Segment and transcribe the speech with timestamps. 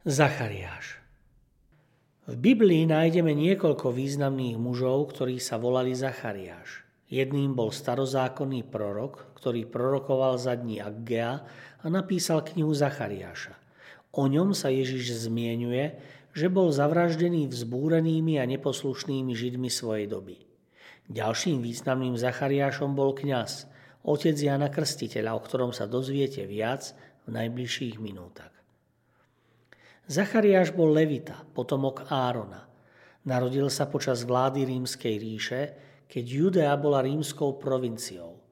[0.00, 0.96] Zachariáš.
[2.24, 6.88] V Biblii nájdeme niekoľko významných mužov, ktorí sa volali Zachariáš.
[7.12, 11.44] Jedným bol starozákonný prorok, ktorý prorokoval za dní Aggea
[11.84, 13.60] a napísal knihu Zachariáša.
[14.16, 16.00] O ňom sa Ježiš zmienuje,
[16.32, 20.40] že bol zavraždený vzbúrenými a neposlušnými židmi svojej doby.
[21.12, 23.68] Ďalším významným Zachariášom bol kňaz,
[24.08, 26.96] otec Jana Krstiteľa, o ktorom sa dozviete viac
[27.28, 28.59] v najbližších minútach.
[30.10, 32.66] Zachariáš bol Levita, potomok Árona.
[33.30, 35.60] Narodil sa počas vlády rímskej ríše,
[36.10, 38.42] keď Judea bola rímskou provinciou.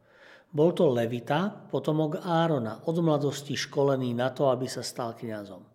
[0.55, 5.67] Bol to Levita, potomok Árona, od mladosti školený na to, aby sa stal kňazom.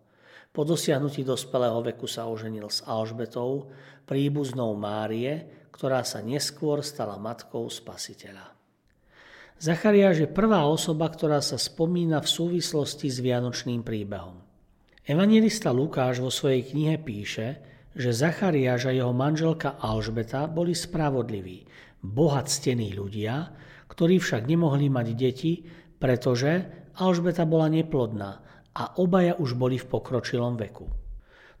[0.56, 3.68] Po dosiahnutí dospelého veku sa oženil s Alžbetou,
[4.08, 8.56] príbuznou Márie, ktorá sa neskôr stala matkou spasiteľa.
[9.60, 14.43] Zachariáš je prvá osoba, ktorá sa spomína v súvislosti s Vianočným príbehom.
[15.04, 17.60] Evangelista Lukáš vo svojej knihe píše,
[17.92, 21.68] že Zachariáš a jeho manželka Alžbeta boli spravodliví,
[22.00, 23.52] bohatstení ľudia,
[23.84, 25.60] ktorí však nemohli mať deti,
[26.00, 26.64] pretože
[26.96, 28.40] Alžbeta bola neplodná
[28.72, 30.88] a obaja už boli v pokročilom veku.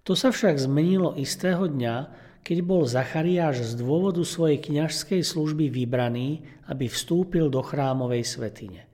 [0.08, 1.96] To sa však zmenilo istého dňa,
[2.40, 8.88] keď bol Zachariáš z dôvodu svojej kňažskej služby vybraný, aby vstúpil do chrámovej svetine.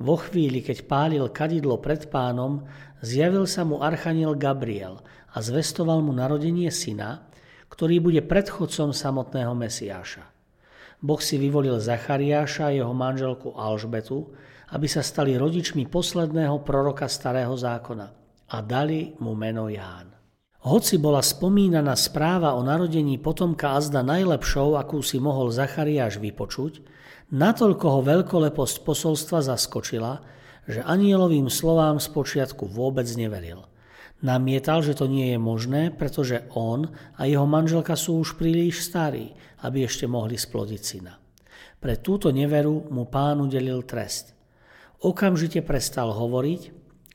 [0.00, 2.64] Vo chvíli, keď pálil kadidlo pred pánom,
[3.04, 7.28] zjavil sa mu archaniel Gabriel a zvestoval mu narodenie syna,
[7.68, 10.24] ktorý bude predchodcom samotného Mesiáša.
[11.00, 14.32] Boh si vyvolil Zachariáša a jeho manželku Alžbetu,
[14.72, 18.08] aby sa stali rodičmi posledného proroka starého zákona
[18.50, 20.19] a dali mu meno Ján.
[20.60, 26.84] Hoci bola spomínaná správa o narodení potomka azda najlepšou, akú si mohol Zachariáš vypočuť,
[27.30, 30.18] Natoľko ho veľkoleposť posolstva zaskočila,
[30.66, 33.70] že anielovým slovám spočiatku vôbec neveril.
[34.20, 39.32] Namietal, že to nie je možné, pretože on a jeho manželka sú už príliš starí,
[39.62, 41.22] aby ešte mohli splodiť syna.
[41.80, 44.34] Pre túto neveru mu pán udelil trest.
[45.00, 46.62] Okamžite prestal hovoriť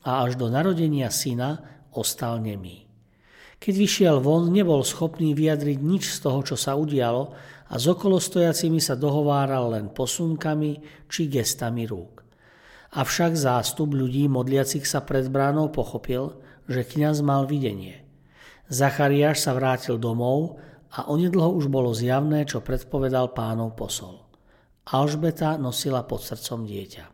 [0.02, 1.60] a až do narodenia syna
[1.92, 2.85] ostal nemý.
[3.56, 7.32] Keď vyšiel von, nebol schopný vyjadriť nič z toho, čo sa udialo,
[7.66, 10.78] a s okolostojacimi sa dohováral len posunkami
[11.10, 12.22] či gestami rúk.
[12.94, 16.38] Avšak zástup ľudí modliacich sa pred bránou pochopil,
[16.70, 18.06] že kňaz mal videnie.
[18.70, 20.62] Zachariáš sa vrátil domov
[20.94, 24.22] a onedlho už bolo zjavné, čo predpovedal pánov posol.
[24.86, 27.04] Alžbeta nosila pod srdcom dieťa.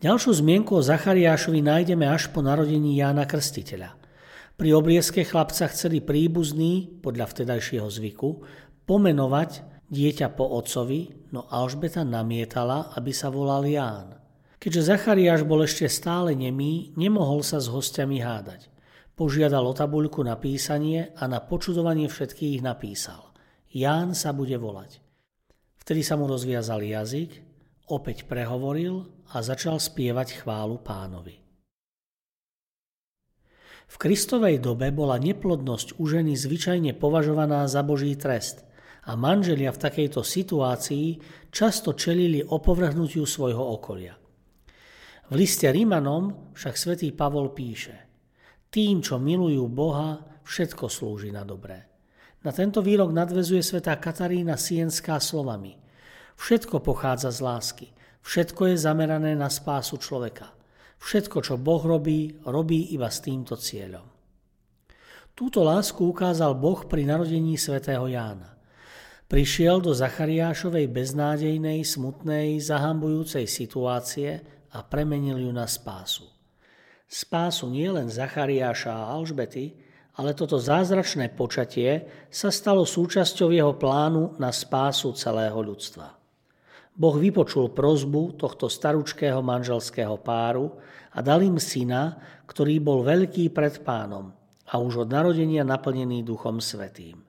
[0.00, 3.94] Ďalšiu zmienku o Zachariášovi nájdeme až po narodení Jána Krstiteľa.
[4.60, 8.44] Pri obriezke chlapca chceli príbuzný, podľa vtedajšieho zvyku,
[8.84, 14.20] pomenovať dieťa po otcovi, no Alžbeta namietala, aby sa volal Ján.
[14.60, 18.68] Keďže Zachariáš bol ešte stále nemý, nemohol sa s hostiami hádať.
[19.16, 23.32] Požiadal o tabuľku na písanie a na počudovanie všetkých napísal.
[23.72, 25.00] Ján sa bude volať.
[25.80, 27.32] Vtedy sa mu rozviazal jazyk,
[27.88, 31.49] opäť prehovoril a začal spievať chválu pánovi.
[33.90, 38.62] V Kristovej dobe bola neplodnosť u ženy zvyčajne považovaná za Boží trest–
[39.08, 41.06] a manželia v takejto situácii
[41.48, 44.12] často čelili opovrhnutiu svojho okolia.
[45.30, 47.96] V liste Rímanom však svätý Pavol píše
[48.68, 51.86] Tým, čo milujú Boha, všetko slúži na dobré.
[52.40, 55.76] Na tento výrok nadvezuje svätá Katarína Sienská slovami
[56.40, 57.86] Všetko pochádza z lásky,
[58.24, 60.59] všetko je zamerané na spásu človeka.
[61.00, 64.04] Všetko, čo Boh robí, robí iba s týmto cieľom.
[65.32, 68.60] Túto lásku ukázal Boh pri narodení svätého Jána.
[69.24, 74.44] Prišiel do Zachariášovej beznádejnej, smutnej, zahambujúcej situácie
[74.76, 76.28] a premenil ju na spásu.
[77.08, 79.80] Spásu nielen Zachariáša a Alžbety,
[80.20, 86.19] ale toto zázračné počatie sa stalo súčasťou jeho plánu na spásu celého ľudstva.
[87.00, 90.76] Boh vypočul prozbu tohto staručkého manželského páru
[91.16, 94.28] a dal im syna, ktorý bol veľký pred pánom
[94.68, 97.24] a už od narodenia naplnený Duchom Svetým.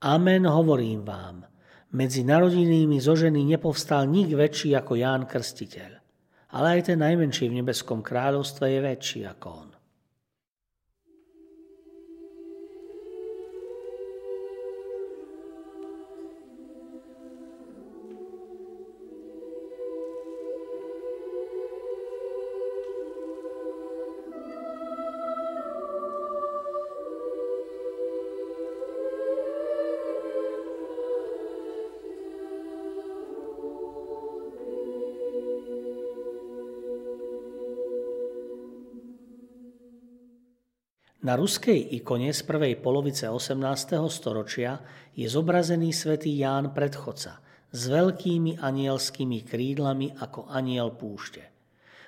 [0.00, 1.44] Amen hovorím vám,
[1.92, 5.92] medzi narodenými zo ženy nepovstal nik väčší ako Ján Krstiteľ,
[6.56, 9.81] ale aj ten najmenší v nebeskom kráľovstve je väčší ako on.
[41.22, 43.94] Na ruskej ikone z prvej polovice 18.
[44.10, 44.82] storočia
[45.14, 47.38] je zobrazený svätý Ján Predchodca
[47.70, 51.46] s veľkými anielskými krídlami ako aniel púšte.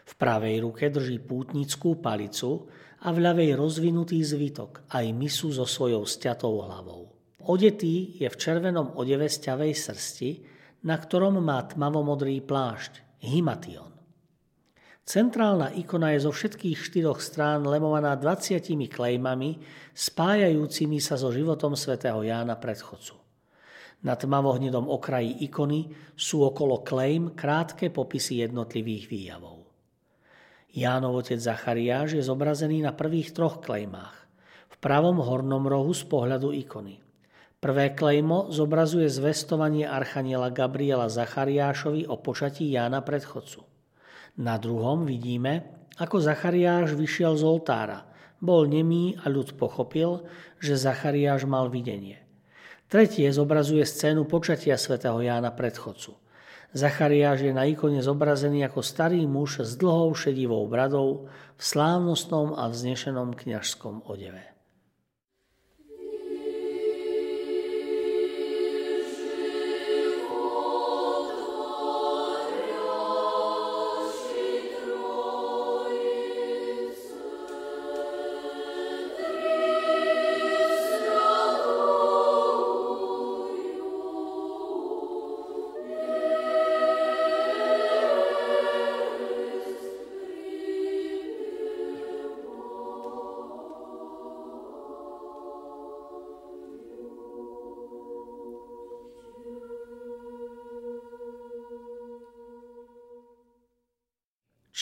[0.02, 2.66] V pravej ruke drží pútnickú palicu
[3.06, 7.14] a v ľavej rozvinutý zvitok aj misu so svojou stiatou hlavou.
[7.46, 10.30] Odetý je v červenom odeve sťavej srsti,
[10.90, 13.93] na ktorom má tmavomodrý plášť, himation.
[15.04, 19.60] Centrálna ikona je zo všetkých štyroch strán lemovaná 20 klejmami,
[19.92, 23.12] spájajúcimi sa so životom svätého Jána predchodcu.
[24.00, 29.68] Na tmavohnedom okraji ikony sú okolo klejm krátke popisy jednotlivých výjavov.
[30.72, 34.16] Jánov otec Zachariáš je zobrazený na prvých troch klejmách.
[34.72, 37.04] V pravom hornom rohu z pohľadu ikony.
[37.60, 43.73] Prvé klejmo zobrazuje zvestovanie archaniela Gabriela Zachariášovi o počatí Jána predchodcu.
[44.34, 45.62] Na druhom vidíme,
[45.94, 48.06] ako Zachariáš vyšiel z oltára.
[48.42, 50.26] Bol nemý a ľud pochopil,
[50.58, 52.18] že Zachariáš mal videnie.
[52.90, 56.14] Tretie zobrazuje scénu počatia svätého Jána predchodcu.
[56.74, 62.66] Zachariáš je na ikone zobrazený ako starý muž s dlhou šedivou bradou v slávnostnom a
[62.66, 64.53] vznešenom kňažskom odeve.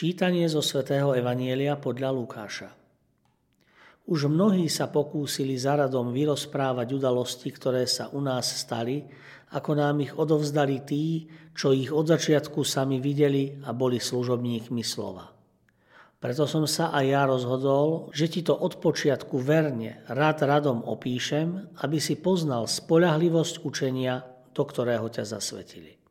[0.02, 2.74] Čítanie zo svätého Evanielia podľa Lukáša.
[4.10, 9.06] Už mnohí sa pokúsili zaradom vyrozprávať udalosti, ktoré sa u nás stali,
[9.54, 15.30] ako nám ich odovzdali tí, čo ich od začiatku sami videli a boli služobníkmi slova.
[16.18, 21.78] Preto som sa aj ja rozhodol, že ti to od počiatku verne, rad radom opíšem,
[21.78, 26.01] aby si poznal spolahlivosť učenia, do ktorého ťa zasvetili.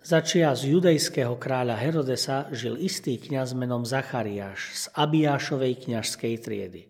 [0.00, 6.88] Začia z judejského kráľa Herodesa žil istý kňaz menom Zachariáš z Abiášovej kňažskej triedy.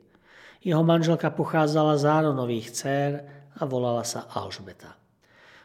[0.62, 3.12] Jeho manželka pochádzala z Áronových dcer
[3.58, 4.94] a volala sa Alžbeta.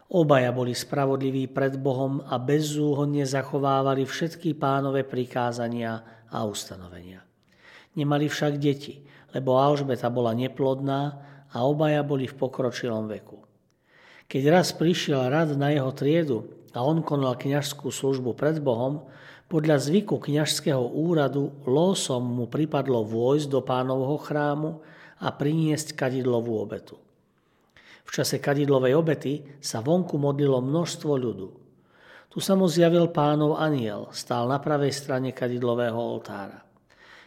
[0.10, 7.22] Obaja boli spravodliví pred Bohom a bezzúhodne zachovávali všetky pánové prikázania a ustanovenia.
[7.94, 9.06] Nemali však deti,
[9.38, 11.02] lebo Alžbeta bola neplodná
[11.54, 13.38] a obaja boli v pokročilom veku.
[14.26, 19.08] Keď raz prišiel rad na jeho triedu, a on konal kňažskú službu pred Bohom,
[19.48, 24.84] podľa zvyku kňažského úradu losom mu pripadlo vojsť do pánovho chrámu
[25.24, 27.00] a priniesť kadidlovú obetu.
[28.06, 31.50] V čase kadidlovej obety sa vonku modlilo množstvo ľudu.
[32.30, 36.68] Tu sa mu zjavil pánov aniel, stál na pravej strane kadidlového oltára.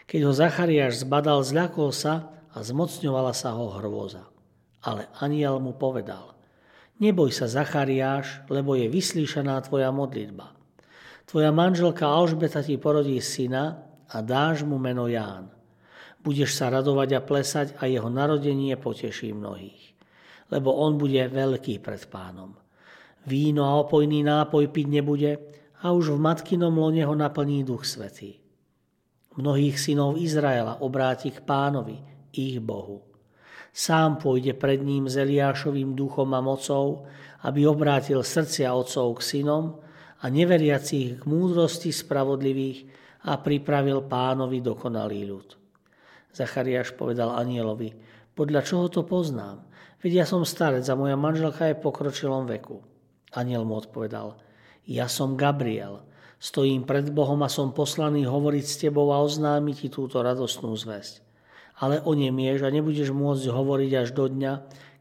[0.05, 4.29] Keď ho Zachariáš zbadal, zľakol sa a zmocňovala sa ho hrôza.
[4.85, 6.35] Ale aniel mu povedal–
[6.99, 10.51] Neboj sa, Zachariáš, lebo je vyslíšaná tvoja modlitba.
[11.31, 15.47] Tvoja manželka Alžbeta ti porodí syna a dáš mu meno Ján.
[16.19, 19.95] Budeš sa radovať a plesať a jeho narodenie poteší mnohých.
[20.51, 22.59] Lebo on bude veľký pred pánom.
[23.31, 25.31] Víno a opojný nápoj piť nebude
[25.79, 28.43] a už v matkinom lone ho naplní duch svetý.
[29.39, 32.03] Mnohých synov Izraela obráti k pánovi,
[32.35, 33.08] ich Bohu
[33.73, 37.07] Sám pôjde pred ním s Eliášovým duchom a mocou,
[37.47, 39.79] aby obrátil srdcia otcov k synom
[40.19, 42.91] a neveriacich k múdrosti spravodlivých
[43.31, 45.49] a pripravil pánovi dokonalý ľud.
[46.35, 47.95] Zachariáš povedal anielovi,
[48.35, 49.67] podľa čoho to poznám?
[49.99, 52.79] Veď ja som starec a moja manželka je pokročilom veku.
[53.35, 54.39] Aniel mu odpovedal,
[54.89, 56.01] Ja som Gabriel.
[56.39, 61.28] Stojím pred Bohom a som poslaný hovoriť s tebou a oznámiť ti túto radostnú zväzť.
[61.79, 64.53] Ale onemieš a nebudeš môcť hovoriť až do dňa,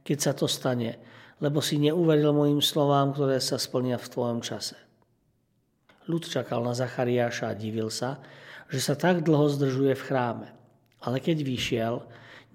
[0.06, 1.02] keď sa to stane,
[1.42, 4.78] lebo si neuveril mojim slovám, ktoré sa splnia v tvojom čase.
[6.08, 8.24] Ľud čakal na Zachariáša a divil sa,
[8.72, 10.48] že sa tak dlho zdržuje v chráme.
[11.04, 11.96] Ale keď vyšiel,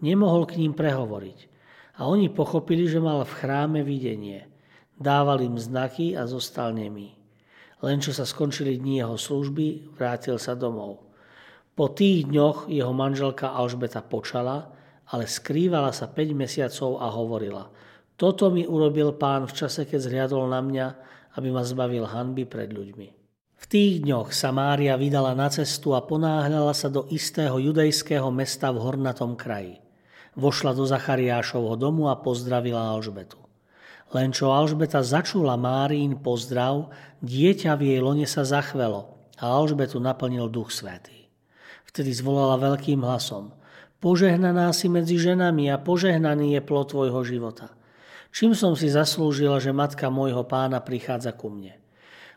[0.00, 1.52] nemohol k ním prehovoriť.
[2.00, 4.48] A oni pochopili, že mal v chráme videnie.
[4.96, 7.12] Dával im znaky a zostal nemý.
[7.84, 11.11] Len čo sa skončili dni jeho služby, vrátil sa domov.
[11.72, 14.68] Po tých dňoch jeho manželka Alžbeta počala,
[15.08, 17.64] ale skrývala sa 5 mesiacov a hovorila
[18.20, 20.86] Toto mi urobil pán v čase, keď zhliadol na mňa,
[21.40, 23.08] aby ma zbavil hanby pred ľuďmi.
[23.56, 28.68] V tých dňoch sa Mária vydala na cestu a ponáhľala sa do istého judejského mesta
[28.68, 29.80] v hornatom kraji.
[30.36, 33.40] Vošla do Zachariášovho domu a pozdravila Alžbetu.
[34.12, 36.92] Len čo Alžbeta začula Márín pozdrav,
[37.24, 41.21] dieťa v jej lone sa zachvelo a Alžbetu naplnil duch svätý.
[41.92, 43.52] Vtedy zvolala veľkým hlasom
[44.02, 47.70] Požehnaná si medzi ženami a požehnaný je plod tvojho života.
[48.34, 51.82] Čím som si zaslúžila, že matka môjho pána prichádza ku mne?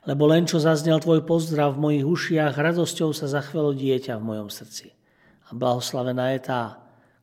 [0.05, 4.49] lebo len čo zaznel tvoj pozdrav v mojich ušiach, radosťou sa zachvelo dieťa v mojom
[4.53, 4.93] srdci.
[5.49, 6.63] A blahoslavená je tá,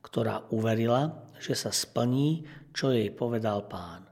[0.02, 2.42] ktorá uverila, že sa splní,
[2.74, 4.06] čo jej povedal pán.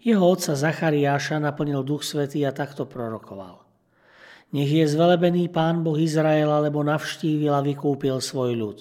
[0.00, 3.65] Jeho otca Zachariáša naplnil duch svetý a takto prorokoval.
[4.56, 8.78] Nech je zvelebený pán Boh Izraela, lebo navštívil a vykúpil svoj ľud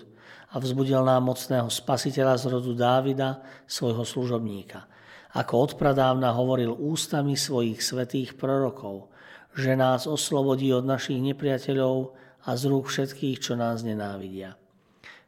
[0.56, 4.88] a vzbudil nám mocného spasiteľa z rodu Dávida, svojho služobníka–
[5.36, 9.12] ako odpradávna hovoril ústami svojich svetých prorokov,
[9.52, 12.16] že nás oslobodí od našich nepriateľov
[12.48, 14.56] a z rúk všetkých, čo nás nenávidia.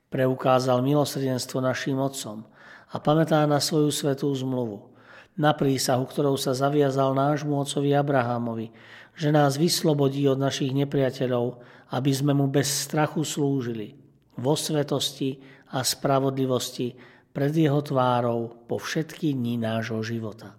[0.07, 2.47] Preukázal milosrdenstvo našim otcom
[2.87, 4.95] a pamätá na svoju svetú zmluvu,
[5.37, 8.73] na prísahu, ktorou sa zaviazal nášmu otcovi Abrahamovi,
[9.17, 11.61] že nás vyslobodí od našich nepriateľov,
[11.93, 13.97] aby sme mu bez strachu slúžili,
[14.37, 15.41] vo svetosti
[15.73, 16.93] a spravodlivosti
[17.33, 20.57] pred jeho tvárou po všetky dní nášho života.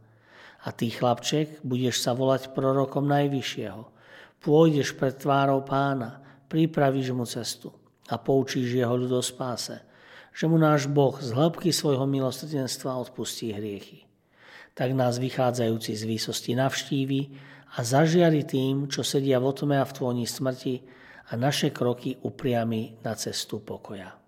[0.66, 3.82] A ty, chlapček, budeš sa volať prorokom Najvyššieho.
[4.42, 7.70] Pôjdeš pred tvárou pána, pripravíš mu cestu
[8.11, 9.14] a poučíš jeho ľud
[10.38, 14.08] že mu náš Boh z hĺbky svojho milosrdenstva odpustí hriechy.
[14.78, 17.20] Tak nás vychádzajúci z výsosti navštívi
[17.75, 20.75] a zažiari tým, čo sedia v otme a v tvoni smrti
[21.28, 24.27] a naše kroky upriami na cestu pokoja.